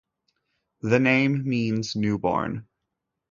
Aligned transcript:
The 0.81 0.99
name 0.99 1.47
means 1.47 1.95
new 1.95 2.17
born. 2.17 2.65